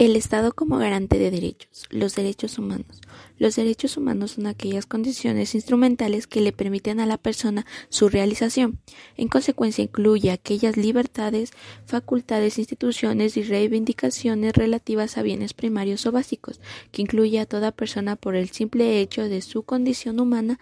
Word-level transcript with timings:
El 0.00 0.16
Estado 0.16 0.52
como 0.54 0.78
garante 0.78 1.18
de 1.18 1.30
derechos. 1.30 1.84
Los 1.90 2.14
derechos 2.14 2.58
humanos. 2.58 3.02
Los 3.36 3.56
derechos 3.56 3.98
humanos 3.98 4.30
son 4.30 4.46
aquellas 4.46 4.86
condiciones 4.86 5.54
instrumentales 5.54 6.26
que 6.26 6.40
le 6.40 6.52
permiten 6.52 7.00
a 7.00 7.06
la 7.06 7.18
persona 7.18 7.66
su 7.90 8.08
realización. 8.08 8.78
En 9.18 9.28
consecuencia, 9.28 9.84
incluye 9.84 10.30
aquellas 10.30 10.78
libertades, 10.78 11.50
facultades, 11.84 12.58
instituciones 12.58 13.36
y 13.36 13.42
reivindicaciones 13.42 14.54
relativas 14.54 15.18
a 15.18 15.22
bienes 15.22 15.52
primarios 15.52 16.06
o 16.06 16.12
básicos, 16.12 16.62
que 16.92 17.02
incluye 17.02 17.38
a 17.38 17.44
toda 17.44 17.70
persona 17.70 18.16
por 18.16 18.36
el 18.36 18.48
simple 18.48 19.02
hecho 19.02 19.28
de 19.28 19.42
su 19.42 19.64
condición 19.64 20.18
humana 20.18 20.58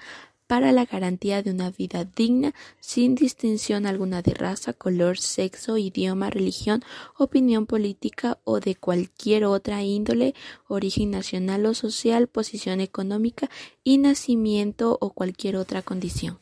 para 0.48 0.72
la 0.72 0.86
garantía 0.86 1.42
de 1.42 1.50
una 1.50 1.70
vida 1.70 2.04
digna 2.04 2.54
sin 2.80 3.14
distinción 3.14 3.86
alguna 3.86 4.22
de 4.22 4.32
raza, 4.32 4.72
color, 4.72 5.18
sexo, 5.18 5.76
idioma, 5.76 6.30
religión, 6.30 6.82
opinión 7.16 7.66
política 7.66 8.38
o 8.44 8.58
de 8.58 8.74
cualquier 8.74 9.44
otra 9.44 9.82
índole, 9.82 10.34
origen 10.66 11.10
nacional 11.10 11.66
o 11.66 11.74
social, 11.74 12.28
posición 12.28 12.80
económica 12.80 13.50
y 13.84 13.98
nacimiento 13.98 14.96
o 15.00 15.10
cualquier 15.10 15.56
otra 15.56 15.82
condición. 15.82 16.38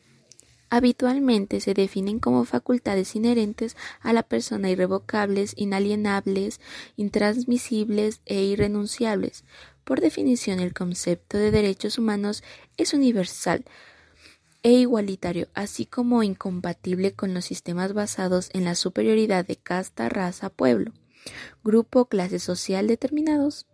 Habitualmente 0.69 1.59
se 1.59 1.73
definen 1.73 2.19
como 2.19 2.45
facultades 2.45 3.15
inherentes 3.15 3.75
a 3.99 4.13
la 4.13 4.23
persona 4.23 4.69
irrevocables, 4.69 5.53
inalienables, 5.57 6.61
intransmisibles 6.95 8.21
e 8.25 8.41
irrenunciables. 8.43 9.43
Por 9.83 9.99
definición, 9.99 10.59
el 10.59 10.73
concepto 10.73 11.37
de 11.37 11.51
derechos 11.51 11.97
humanos 11.97 12.43
es 12.75 12.93
universal, 12.93 13.65
e 14.63 14.71
igualitario, 14.71 15.47
así 15.53 15.85
como 15.85 16.23
incompatible 16.23 17.13
con 17.13 17.33
los 17.33 17.45
sistemas 17.45 17.93
basados 17.93 18.49
en 18.53 18.65
la 18.65 18.75
superioridad 18.75 19.45
de 19.45 19.55
casta, 19.55 20.09
raza, 20.09 20.49
pueblo, 20.49 20.93
grupo, 21.63 22.05
clase 22.05 22.39
social 22.39 22.87
determinados. 22.87 23.65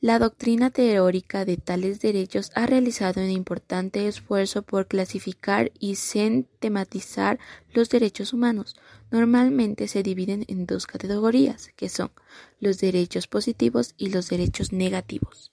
La 0.00 0.18
doctrina 0.18 0.70
teórica 0.70 1.44
de 1.44 1.56
tales 1.56 2.00
derechos 2.00 2.50
ha 2.54 2.66
realizado 2.66 3.22
un 3.22 3.30
importante 3.30 4.06
esfuerzo 4.06 4.62
por 4.62 4.86
clasificar 4.86 5.72
y 5.78 5.96
sistematizar 5.96 7.38
los 7.72 7.88
derechos 7.88 8.32
humanos. 8.34 8.76
Normalmente 9.10 9.88
se 9.88 10.02
dividen 10.02 10.44
en 10.48 10.66
dos 10.66 10.86
categorías, 10.86 11.70
que 11.76 11.88
son 11.88 12.10
los 12.60 12.78
derechos 12.78 13.26
positivos 13.26 13.94
y 13.96 14.10
los 14.10 14.28
derechos 14.28 14.72
negativos. 14.72 15.50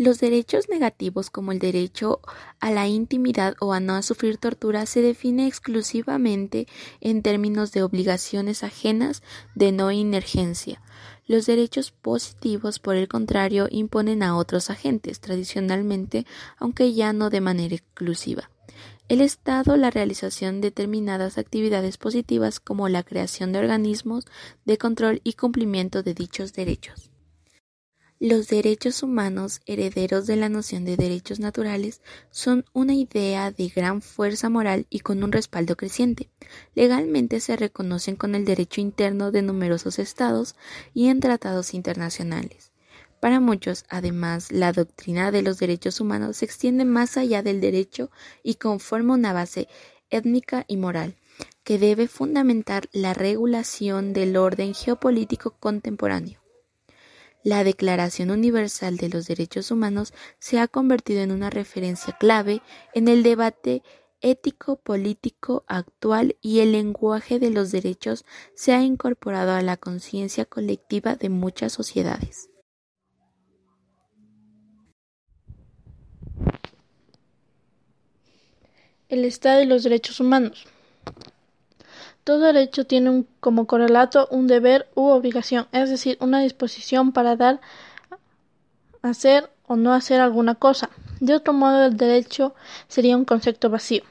Los 0.00 0.18
derechos 0.18 0.70
negativos 0.70 1.28
como 1.28 1.52
el 1.52 1.58
derecho 1.58 2.20
a 2.58 2.70
la 2.70 2.88
intimidad 2.88 3.54
o 3.60 3.74
a 3.74 3.80
no 3.80 4.02
sufrir 4.02 4.38
tortura 4.38 4.86
se 4.86 5.02
define 5.02 5.46
exclusivamente 5.46 6.66
en 7.02 7.20
términos 7.20 7.72
de 7.72 7.82
obligaciones 7.82 8.64
ajenas 8.64 9.22
de 9.54 9.72
no 9.72 9.92
inergencia. 9.92 10.80
Los 11.26 11.44
derechos 11.44 11.90
positivos, 11.90 12.78
por 12.78 12.96
el 12.96 13.08
contrario, 13.08 13.68
imponen 13.70 14.22
a 14.22 14.38
otros 14.38 14.70
agentes, 14.70 15.20
tradicionalmente, 15.20 16.24
aunque 16.56 16.94
ya 16.94 17.12
no 17.12 17.28
de 17.28 17.42
manera 17.42 17.74
exclusiva. 17.74 18.50
El 19.10 19.20
Estado 19.20 19.76
la 19.76 19.90
realización 19.90 20.62
de 20.62 20.68
determinadas 20.68 21.36
actividades 21.36 21.98
positivas 21.98 22.58
como 22.58 22.88
la 22.88 23.02
creación 23.02 23.52
de 23.52 23.58
organismos 23.58 24.24
de 24.64 24.78
control 24.78 25.20
y 25.24 25.34
cumplimiento 25.34 26.02
de 26.02 26.14
dichos 26.14 26.54
derechos. 26.54 27.09
Los 28.22 28.48
derechos 28.48 29.02
humanos, 29.02 29.62
herederos 29.64 30.26
de 30.26 30.36
la 30.36 30.50
noción 30.50 30.84
de 30.84 30.98
derechos 30.98 31.40
naturales, 31.40 32.02
son 32.30 32.66
una 32.74 32.92
idea 32.92 33.50
de 33.50 33.68
gran 33.68 34.02
fuerza 34.02 34.50
moral 34.50 34.86
y 34.90 35.00
con 35.00 35.24
un 35.24 35.32
respaldo 35.32 35.74
creciente. 35.74 36.28
Legalmente 36.74 37.40
se 37.40 37.56
reconocen 37.56 38.16
con 38.16 38.34
el 38.34 38.44
derecho 38.44 38.82
interno 38.82 39.30
de 39.30 39.40
numerosos 39.40 39.98
estados 39.98 40.54
y 40.92 41.08
en 41.08 41.20
tratados 41.20 41.72
internacionales. 41.72 42.72
Para 43.20 43.40
muchos, 43.40 43.86
además, 43.88 44.52
la 44.52 44.72
doctrina 44.72 45.32
de 45.32 45.40
los 45.40 45.58
derechos 45.58 45.98
humanos 45.98 46.36
se 46.36 46.44
extiende 46.44 46.84
más 46.84 47.16
allá 47.16 47.42
del 47.42 47.62
derecho 47.62 48.10
y 48.42 48.56
conforma 48.56 49.14
una 49.14 49.32
base 49.32 49.66
étnica 50.10 50.66
y 50.68 50.76
moral 50.76 51.16
que 51.64 51.78
debe 51.78 52.06
fundamentar 52.06 52.86
la 52.92 53.14
regulación 53.14 54.12
del 54.12 54.36
orden 54.36 54.74
geopolítico 54.74 55.52
contemporáneo. 55.58 56.38
La 57.42 57.64
Declaración 57.64 58.30
Universal 58.30 58.98
de 58.98 59.08
los 59.08 59.26
Derechos 59.26 59.70
Humanos 59.70 60.12
se 60.38 60.58
ha 60.58 60.68
convertido 60.68 61.22
en 61.22 61.32
una 61.32 61.48
referencia 61.48 62.14
clave 62.18 62.60
en 62.92 63.08
el 63.08 63.22
debate 63.22 63.82
ético-político 64.20 65.64
actual 65.66 66.36
y 66.42 66.60
el 66.60 66.72
lenguaje 66.72 67.38
de 67.38 67.48
los 67.48 67.72
derechos 67.72 68.26
se 68.54 68.74
ha 68.74 68.82
incorporado 68.82 69.52
a 69.52 69.62
la 69.62 69.78
conciencia 69.78 70.44
colectiva 70.44 71.16
de 71.16 71.30
muchas 71.30 71.72
sociedades. 71.72 72.50
El 79.08 79.24
Estado 79.24 79.62
y 79.62 79.66
los 79.66 79.82
derechos 79.82 80.20
humanos. 80.20 80.66
Todo 82.24 82.40
derecho 82.40 82.86
tiene 82.86 83.24
como 83.40 83.66
correlato 83.66 84.28
un 84.30 84.46
deber 84.46 84.88
u 84.94 85.08
obligación, 85.08 85.66
es 85.72 85.90
decir, 85.90 86.16
una 86.20 86.40
disposición 86.40 87.12
para 87.12 87.36
dar, 87.36 87.60
hacer 89.02 89.50
o 89.66 89.76
no 89.76 89.92
hacer 89.92 90.20
alguna 90.20 90.54
cosa. 90.54 90.90
De 91.20 91.34
otro 91.34 91.52
modo, 91.52 91.84
el 91.84 91.96
derecho 91.96 92.54
sería 92.88 93.16
un 93.16 93.24
concepto 93.24 93.70
vacío. 93.70 94.02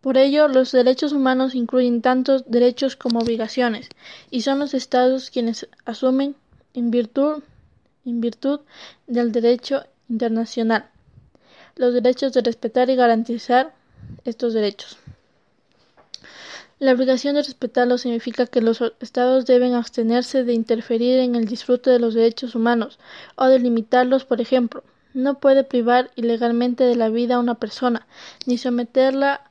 Por 0.00 0.18
ello, 0.18 0.48
los 0.48 0.72
derechos 0.72 1.12
humanos 1.12 1.54
incluyen 1.54 2.02
tantos 2.02 2.44
derechos 2.50 2.96
como 2.96 3.20
obligaciones, 3.20 3.88
y 4.30 4.42
son 4.42 4.58
los 4.58 4.74
estados 4.74 5.30
quienes 5.30 5.68
asumen 5.84 6.34
en 6.74 6.90
virtud, 6.90 7.42
en 8.04 8.20
virtud 8.20 8.60
del 9.06 9.30
derecho 9.30 9.84
internacional 10.08 10.92
los 11.76 11.94
derechos 11.94 12.32
de 12.32 12.42
respetar 12.42 12.90
y 12.90 12.96
garantizar 12.96 13.74
estos 14.24 14.54
derechos. 14.54 14.98
La 16.82 16.94
obligación 16.94 17.36
de 17.36 17.44
respetarlos 17.44 18.00
significa 18.00 18.46
que 18.46 18.60
los 18.60 18.82
Estados 18.98 19.46
deben 19.46 19.74
abstenerse 19.74 20.42
de 20.42 20.52
interferir 20.52 21.20
en 21.20 21.36
el 21.36 21.44
disfrute 21.44 21.90
de 21.90 22.00
los 22.00 22.12
derechos 22.12 22.56
humanos 22.56 22.98
o 23.36 23.46
de 23.46 23.60
limitarlos, 23.60 24.24
por 24.24 24.40
ejemplo. 24.40 24.82
No 25.14 25.38
puede 25.38 25.62
privar 25.62 26.10
ilegalmente 26.16 26.82
de 26.82 26.96
la 26.96 27.08
vida 27.08 27.36
a 27.36 27.38
una 27.38 27.54
persona, 27.54 28.08
ni 28.46 28.58
someterla 28.58 29.42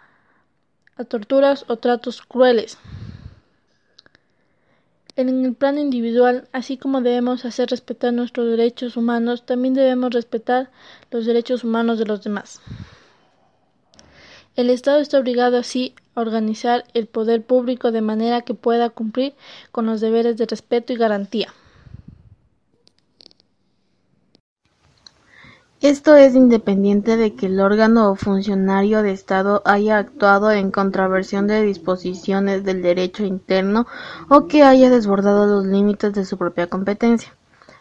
a 0.97 1.05
torturas 1.05 1.63
o 1.69 1.77
tratos 1.77 2.21
crueles. 2.21 2.77
En 5.15 5.29
el 5.29 5.53
plano 5.53 5.79
individual, 5.79 6.49
así 6.51 6.75
como 6.75 6.99
debemos 6.99 7.45
hacer 7.45 7.69
respetar 7.69 8.11
nuestros 8.11 8.49
derechos 8.49 8.97
humanos, 8.97 9.45
también 9.45 9.73
debemos 9.73 10.11
respetar 10.11 10.69
los 11.11 11.25
derechos 11.25 11.63
humanos 11.63 11.97
de 11.97 12.07
los 12.07 12.25
demás. 12.25 12.59
El 14.57 14.69
Estado 14.69 14.99
está 14.99 15.17
obligado 15.17 15.55
así 15.55 15.95
organizar 16.13 16.83
el 16.93 17.07
poder 17.07 17.43
público 17.43 17.91
de 17.91 18.01
manera 18.01 18.41
que 18.41 18.53
pueda 18.53 18.89
cumplir 18.89 19.33
con 19.71 19.85
los 19.85 20.01
deberes 20.01 20.37
de 20.37 20.45
respeto 20.45 20.93
y 20.93 20.97
garantía. 20.97 21.53
Esto 25.81 26.15
es 26.15 26.35
independiente 26.35 27.17
de 27.17 27.33
que 27.33 27.47
el 27.47 27.59
órgano 27.59 28.11
o 28.11 28.15
funcionario 28.15 29.01
de 29.01 29.13
Estado 29.13 29.63
haya 29.65 29.97
actuado 29.97 30.51
en 30.51 30.69
contraversión 30.69 31.47
de 31.47 31.63
disposiciones 31.63 32.63
del 32.63 32.83
derecho 32.83 33.23
interno 33.23 33.87
o 34.29 34.45
que 34.45 34.61
haya 34.61 34.91
desbordado 34.91 35.47
los 35.47 35.65
límites 35.65 36.13
de 36.13 36.23
su 36.23 36.37
propia 36.37 36.67
competencia. 36.67 37.33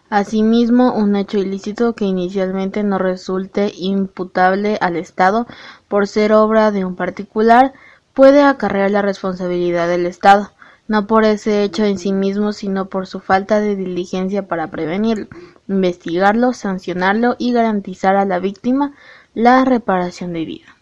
Asimismo, 0.08 0.94
un 0.94 1.14
hecho 1.14 1.36
ilícito 1.36 1.94
que 1.94 2.06
inicialmente 2.06 2.82
no 2.82 2.96
resulte 2.96 3.70
imputable 3.76 4.78
al 4.80 4.96
Estado 4.96 5.46
por 5.86 6.08
ser 6.08 6.32
obra 6.32 6.70
de 6.70 6.86
un 6.86 6.96
particular 6.96 7.74
puede 8.14 8.42
acarrear 8.42 8.90
la 8.90 9.02
responsabilidad 9.02 9.88
del 9.88 10.06
Estado, 10.06 10.52
no 10.88 11.06
por 11.06 11.24
ese 11.24 11.62
hecho 11.62 11.84
en 11.84 11.98
sí 11.98 12.12
mismo, 12.12 12.52
sino 12.52 12.86
por 12.86 13.06
su 13.06 13.20
falta 13.20 13.60
de 13.60 13.76
diligencia 13.76 14.48
para 14.48 14.70
prevenirlo, 14.70 15.28
investigarlo, 15.68 16.52
sancionarlo 16.52 17.36
y 17.38 17.52
garantizar 17.52 18.16
a 18.16 18.24
la 18.24 18.40
víctima 18.40 18.94
la 19.34 19.64
reparación 19.64 20.32
de 20.32 20.44
vida. 20.44 20.76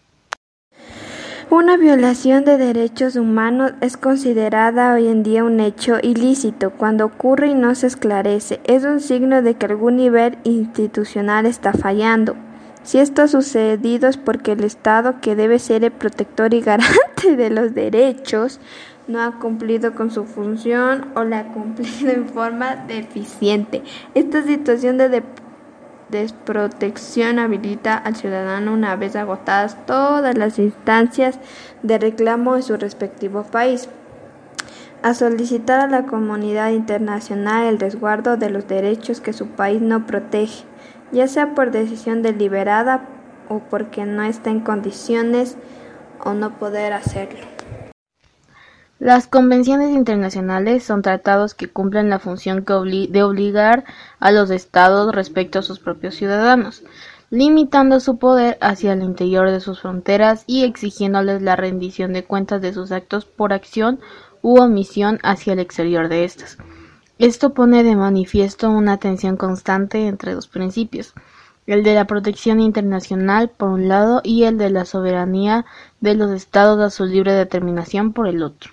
Una 1.51 1.77
violación 1.77 2.45
de 2.45 2.59
derechos 2.59 3.15
humanos 3.15 3.73
es 3.81 3.97
considerada 3.97 4.93
hoy 4.93 5.07
en 5.07 5.23
día 5.23 5.43
un 5.43 5.59
hecho 5.59 5.97
ilícito. 5.99 6.69
Cuando 6.71 7.05
ocurre 7.05 7.47
y 7.47 7.55
no 7.55 7.73
se 7.73 7.87
esclarece, 7.87 8.61
es 8.65 8.83
un 8.83 8.99
signo 8.99 9.41
de 9.41 9.55
que 9.55 9.65
algún 9.65 9.95
nivel 9.95 10.37
institucional 10.43 11.47
está 11.47 11.73
fallando. 11.73 12.35
Si 12.83 12.97
esto 12.99 13.21
ha 13.21 13.27
sucedido 13.27 14.07
es 14.07 14.17
porque 14.17 14.53
el 14.53 14.63
Estado, 14.63 15.19
que 15.21 15.35
debe 15.35 15.59
ser 15.59 15.83
el 15.83 15.91
protector 15.91 16.53
y 16.53 16.61
garante 16.61 17.35
de 17.35 17.49
los 17.49 17.73
derechos, 17.73 18.59
no 19.07 19.21
ha 19.21 19.39
cumplido 19.39 19.95
con 19.95 20.11
su 20.11 20.25
función 20.25 21.07
o 21.15 21.23
la 21.23 21.39
ha 21.39 21.47
cumplido 21.47 22.11
en 22.11 22.27
forma 22.29 22.75
deficiente. 22.75 23.83
Esta 24.13 24.43
situación 24.43 24.97
de 24.97 25.23
desprotección 26.09 27.39
habilita 27.39 27.95
al 27.95 28.15
ciudadano 28.15 28.73
una 28.73 28.95
vez 28.95 29.15
agotadas 29.15 29.85
todas 29.85 30.37
las 30.37 30.57
instancias 30.59 31.39
de 31.83 31.97
reclamo 31.97 32.55
en 32.55 32.63
su 32.63 32.77
respectivo 32.77 33.43
país 33.43 33.89
a 35.01 35.13
solicitar 35.13 35.79
a 35.79 35.87
la 35.87 36.05
comunidad 36.05 36.71
internacional 36.71 37.65
el 37.65 37.79
resguardo 37.79 38.37
de 38.37 38.49
los 38.49 38.67
derechos 38.67 39.21
que 39.21 39.33
su 39.33 39.47
país 39.47 39.81
no 39.81 40.05
protege, 40.05 40.65
ya 41.11 41.27
sea 41.27 41.55
por 41.55 41.71
decisión 41.71 42.21
deliberada 42.21 43.07
o 43.47 43.59
porque 43.59 44.05
no 44.05 44.23
está 44.23 44.49
en 44.49 44.59
condiciones 44.59 45.57
o 46.23 46.33
no 46.33 46.57
poder 46.57 46.93
hacerlo. 46.93 47.45
Las 48.99 49.27
convenciones 49.27 49.91
internacionales 49.91 50.83
son 50.83 51.01
tratados 51.01 51.53
que 51.53 51.69
cumplen 51.69 52.09
la 52.09 52.19
función 52.19 52.65
de 52.65 53.23
obligar 53.23 53.85
a 54.19 54.31
los 54.31 54.49
estados 54.49 55.15
respecto 55.15 55.59
a 55.59 55.61
sus 55.61 55.79
propios 55.79 56.15
ciudadanos, 56.15 56.83
limitando 57.29 58.01
su 58.01 58.17
poder 58.17 58.57
hacia 58.59 58.91
el 58.91 59.01
interior 59.01 59.51
de 59.51 59.61
sus 59.61 59.79
fronteras 59.79 60.43
y 60.47 60.65
exigiéndoles 60.65 61.41
la 61.41 61.55
rendición 61.55 62.11
de 62.11 62.25
cuentas 62.25 62.61
de 62.61 62.73
sus 62.73 62.91
actos 62.91 63.23
por 63.23 63.53
acción 63.53 64.01
u 64.41 64.59
omisión 64.59 65.19
hacia 65.23 65.53
el 65.53 65.59
exterior 65.59 66.09
de 66.09 66.23
estas. 66.23 66.57
Esto 67.17 67.53
pone 67.53 67.83
de 67.83 67.95
manifiesto 67.95 68.69
una 68.69 68.97
tensión 68.97 69.35
constante 69.35 70.07
entre 70.07 70.33
dos 70.33 70.47
principios, 70.47 71.13
el 71.67 71.83
de 71.83 71.93
la 71.93 72.05
protección 72.05 72.59
internacional 72.59 73.49
por 73.49 73.69
un 73.69 73.87
lado 73.87 74.21
y 74.23 74.43
el 74.43 74.57
de 74.57 74.69
la 74.69 74.85
soberanía 74.85 75.65
de 75.99 76.15
los 76.15 76.31
estados 76.31 76.79
a 76.79 76.89
su 76.89 77.05
libre 77.05 77.33
determinación 77.33 78.13
por 78.13 78.27
el 78.27 78.41
otro. 78.41 78.71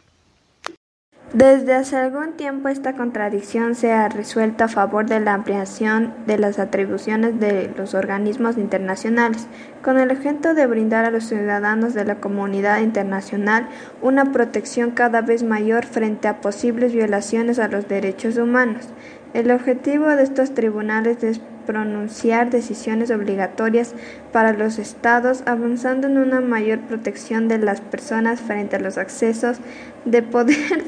Desde 1.33 1.75
hace 1.75 1.97
algún 1.97 2.35
tiempo 2.35 2.69
esta 2.69 2.93
contradicción 2.93 3.75
se 3.75 3.93
ha 3.93 4.09
resuelto 4.09 4.63
a 4.63 4.69
favor 4.69 5.07
de 5.07 5.19
la 5.19 5.35
ampliación 5.35 6.15
de 6.25 6.39
las 6.39 6.61
atribuciones 6.61 7.41
de 7.41 7.69
los 7.77 7.95
organismos 7.95 8.57
internacionales, 8.57 9.49
con 9.83 9.99
el 9.99 10.13
objeto 10.13 10.55
de 10.55 10.67
brindar 10.67 11.05
a 11.05 11.11
los 11.11 11.25
ciudadanos 11.25 11.95
de 11.95 12.05
la 12.05 12.21
comunidad 12.21 12.81
internacional 12.81 13.69
una 14.03 14.31
protección 14.31 14.93
cada 14.93 15.21
vez 15.21 15.43
mayor 15.43 15.85
frente 15.85 16.29
a 16.29 16.41
posibles 16.41 16.93
violaciones 16.93 17.59
a 17.59 17.67
los 17.67 17.89
derechos 17.89 18.39
humanos. 18.39 18.89
El 19.35 19.51
objetivo 19.51 20.07
de 20.07 20.23
estos 20.23 20.55
tribunales 20.55 21.25
es 21.25 21.41
pronunciar 21.67 22.51
decisiones 22.51 23.11
obligatorias 23.11 23.95
para 24.33 24.53
los 24.53 24.79
estados, 24.79 25.43
avanzando 25.45 26.07
en 26.07 26.19
una 26.19 26.41
mayor 26.41 26.79
protección 26.83 27.49
de 27.49 27.59
las 27.59 27.81
personas 27.81 28.41
frente 28.41 28.77
a 28.77 28.81
los 28.81 28.97
accesos 28.97 29.59
de 30.05 30.23
poder 30.23 30.85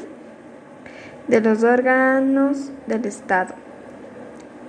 de 1.28 1.40
los 1.40 1.62
órganos 1.62 2.70
del 2.86 3.04
Estado. 3.04 3.54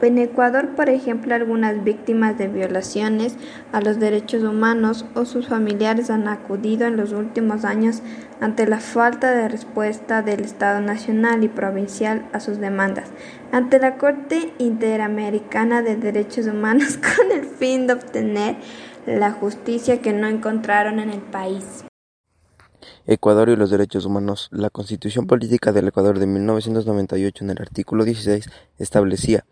En 0.01 0.17
Ecuador, 0.17 0.69
por 0.77 0.89
ejemplo, 0.89 1.35
algunas 1.35 1.83
víctimas 1.83 2.37
de 2.37 2.47
violaciones 2.47 3.35
a 3.73 3.81
los 3.81 3.99
derechos 3.99 4.43
humanos 4.43 5.05
o 5.13 5.25
sus 5.25 5.49
familiares 5.49 6.09
han 6.09 6.29
acudido 6.29 6.87
en 6.87 6.95
los 6.95 7.11
últimos 7.11 7.65
años 7.65 8.01
ante 8.39 8.65
la 8.65 8.79
falta 8.79 9.31
de 9.31 9.49
respuesta 9.49 10.21
del 10.21 10.41
Estado 10.41 10.79
nacional 10.79 11.43
y 11.43 11.49
provincial 11.49 12.25
a 12.31 12.39
sus 12.39 12.59
demandas, 12.59 13.09
ante 13.51 13.77
la 13.77 13.95
Corte 13.95 14.53
Interamericana 14.57 15.81
de 15.81 15.97
Derechos 15.97 16.47
Humanos 16.47 16.97
con 17.17 17.37
el 17.37 17.43
fin 17.43 17.87
de 17.87 17.93
obtener 17.93 18.55
la 19.05 19.31
justicia 19.31 20.01
que 20.01 20.13
no 20.13 20.27
encontraron 20.27 20.99
en 20.99 21.09
el 21.09 21.21
país. 21.21 21.88
Ecuador 23.05 23.49
y 23.49 23.55
los 23.55 23.69
derechos 23.69 24.05
humanos. 24.05 24.49
La 24.51 24.69
Constitución 24.69 25.27
Política 25.27 25.71
del 25.71 25.87
Ecuador 25.87 26.19
de 26.19 26.27
1998 26.27 27.43
en 27.43 27.49
el 27.49 27.61
artículo 27.61 28.05
16 28.05 28.49
establecía 28.77 29.45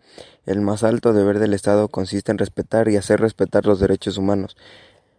el 0.48 0.62
más 0.62 0.82
alto 0.82 1.12
deber 1.12 1.38
del 1.38 1.52
Estado 1.52 1.88
consiste 1.88 2.32
en 2.32 2.38
respetar 2.38 2.88
y 2.88 2.96
hacer 2.96 3.20
respetar 3.20 3.66
los 3.66 3.80
derechos 3.80 4.16
humanos. 4.16 4.56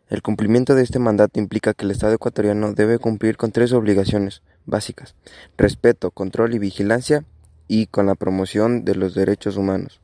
El 0.10 0.24
cumplimiento 0.24 0.74
de 0.74 0.82
este 0.82 0.98
mandato 0.98 1.40
implica 1.40 1.76
que 1.76 1.86
el 1.86 1.92
Estado 1.92 2.14
ecuatoriano 2.14 2.74
debe 2.74 2.98
cumplir 2.98 3.38
con 3.38 3.52
tres 3.52 3.72
obligaciones 3.72 4.42
básicas: 4.66 5.14
respeto, 5.56 6.10
control 6.10 6.56
y 6.56 6.58
vigilancia 6.58 7.26
y 7.68 7.86
con 7.86 8.08
la 8.08 8.16
promoción 8.16 8.86
de 8.86 8.96
los 8.96 9.14
derechos 9.14 9.56
humanos. 9.56 10.02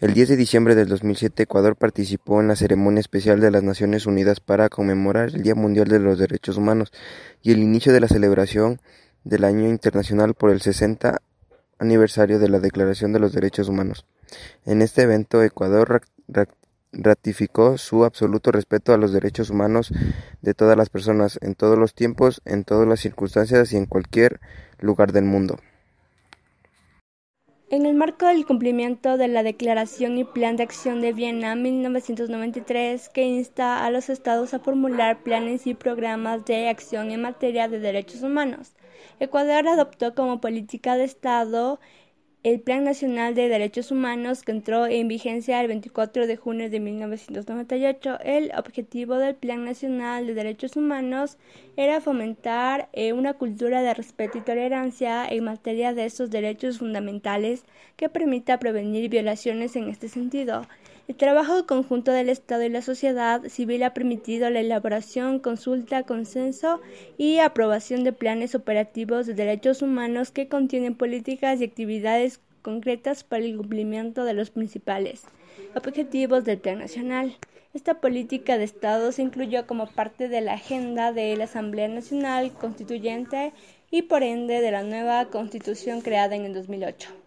El 0.00 0.12
10 0.12 0.30
de 0.30 0.36
diciembre 0.36 0.74
del 0.74 0.88
2007 0.88 1.44
Ecuador 1.44 1.76
participó 1.76 2.40
en 2.40 2.48
la 2.48 2.56
ceremonia 2.56 2.98
especial 2.98 3.38
de 3.40 3.52
las 3.52 3.62
Naciones 3.62 4.06
Unidas 4.06 4.40
para 4.40 4.68
conmemorar 4.68 5.28
el 5.28 5.42
Día 5.42 5.54
Mundial 5.54 5.86
de 5.86 6.00
los 6.00 6.18
Derechos 6.18 6.56
Humanos 6.56 6.92
y 7.42 7.52
el 7.52 7.60
inicio 7.60 7.92
de 7.92 8.00
la 8.00 8.08
celebración 8.08 8.80
del 9.22 9.44
Año 9.44 9.68
Internacional 9.68 10.34
por 10.34 10.50
el 10.50 10.60
60 10.60 11.22
aniversario 11.78 12.40
de 12.40 12.48
la 12.48 12.58
Declaración 12.58 13.12
de 13.12 13.20
los 13.20 13.32
Derechos 13.32 13.68
Humanos. 13.68 14.04
En 14.66 14.82
este 14.82 15.02
evento 15.02 15.44
Ecuador 15.44 16.02
ratificó 16.92 17.78
su 17.78 18.04
absoluto 18.04 18.50
respeto 18.50 18.92
a 18.92 18.98
los 18.98 19.12
derechos 19.12 19.50
humanos 19.50 19.92
de 20.42 20.54
todas 20.54 20.76
las 20.76 20.90
personas, 20.90 21.38
en 21.40 21.54
todos 21.54 21.78
los 21.78 21.94
tiempos, 21.94 22.42
en 22.44 22.64
todas 22.64 22.88
las 22.88 22.98
circunstancias 22.98 23.72
y 23.72 23.76
en 23.76 23.86
cualquier 23.86 24.40
lugar 24.80 25.12
del 25.12 25.24
mundo. 25.24 25.60
En 27.74 27.86
el 27.86 27.96
marco 27.96 28.26
del 28.26 28.46
cumplimiento 28.46 29.16
de 29.16 29.26
la 29.26 29.42
Declaración 29.42 30.16
y 30.16 30.22
Plan 30.22 30.54
de 30.54 30.62
Acción 30.62 31.00
de 31.00 31.12
Viena 31.12 31.56
1993, 31.56 33.08
que 33.08 33.24
insta 33.24 33.84
a 33.84 33.90
los 33.90 34.10
estados 34.10 34.54
a 34.54 34.60
formular 34.60 35.24
planes 35.24 35.66
y 35.66 35.74
programas 35.74 36.44
de 36.44 36.68
acción 36.68 37.10
en 37.10 37.22
materia 37.22 37.66
de 37.66 37.80
derechos 37.80 38.22
humanos, 38.22 38.76
Ecuador 39.18 39.66
adoptó 39.66 40.14
como 40.14 40.40
política 40.40 40.96
de 40.96 41.02
Estado 41.02 41.80
el 42.44 42.60
Plan 42.60 42.84
Nacional 42.84 43.34
de 43.34 43.48
Derechos 43.48 43.90
Humanos, 43.90 44.42
que 44.42 44.52
entró 44.52 44.86
en 44.86 45.08
vigencia 45.08 45.62
el 45.62 45.66
24 45.68 46.26
de 46.26 46.36
junio 46.36 46.68
de 46.68 46.78
1998, 46.78 48.18
el 48.22 48.52
objetivo 48.54 49.16
del 49.16 49.34
Plan 49.34 49.64
Nacional 49.64 50.26
de 50.26 50.34
Derechos 50.34 50.76
Humanos 50.76 51.38
era 51.78 52.02
fomentar 52.02 52.90
eh, 52.92 53.14
una 53.14 53.32
cultura 53.32 53.80
de 53.80 53.94
respeto 53.94 54.36
y 54.36 54.42
tolerancia 54.42 55.26
en 55.26 55.44
materia 55.44 55.94
de 55.94 56.04
estos 56.04 56.30
derechos 56.30 56.80
fundamentales 56.80 57.64
que 57.96 58.10
permita 58.10 58.58
prevenir 58.58 59.08
violaciones 59.08 59.74
en 59.74 59.88
este 59.88 60.10
sentido. 60.10 60.66
El 61.06 61.16
trabajo 61.16 61.66
conjunto 61.66 62.12
del 62.12 62.30
Estado 62.30 62.62
y 62.62 62.70
la 62.70 62.80
sociedad 62.80 63.42
civil 63.48 63.82
ha 63.82 63.92
permitido 63.92 64.48
la 64.48 64.60
elaboración, 64.60 65.38
consulta, 65.38 66.04
consenso 66.04 66.80
y 67.18 67.40
aprobación 67.40 68.04
de 68.04 68.14
planes 68.14 68.54
operativos 68.54 69.26
de 69.26 69.34
derechos 69.34 69.82
humanos 69.82 70.30
que 70.30 70.48
contienen 70.48 70.94
políticas 70.94 71.60
y 71.60 71.64
actividades 71.64 72.40
concretas 72.62 73.22
para 73.22 73.44
el 73.44 73.58
cumplimiento 73.58 74.24
de 74.24 74.32
los 74.32 74.48
principales 74.48 75.24
objetivos 75.74 76.44
del 76.44 76.56
Plan 76.56 76.78
Nacional. 76.78 77.36
Esta 77.74 78.00
política 78.00 78.56
de 78.56 78.64
Estado 78.64 79.12
se 79.12 79.20
incluyó 79.20 79.66
como 79.66 79.86
parte 79.86 80.28
de 80.28 80.40
la 80.40 80.54
agenda 80.54 81.12
de 81.12 81.36
la 81.36 81.44
Asamblea 81.44 81.88
Nacional 81.88 82.52
Constituyente 82.52 83.52
y 83.90 84.02
por 84.02 84.22
ende 84.22 84.62
de 84.62 84.70
la 84.70 84.82
nueva 84.82 85.26
Constitución 85.26 86.00
creada 86.00 86.34
en 86.34 86.46
el 86.46 86.54
2008. 86.54 87.23